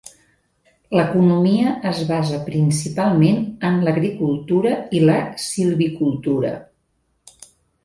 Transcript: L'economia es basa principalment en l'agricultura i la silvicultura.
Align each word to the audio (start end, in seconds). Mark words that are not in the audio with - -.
L'economia 0.99 1.73
es 1.89 1.99
basa 2.11 2.39
principalment 2.47 3.45
en 3.71 3.77
l'agricultura 3.89 4.75
i 5.01 5.05
la 5.05 5.21
silvicultura. 5.47 6.57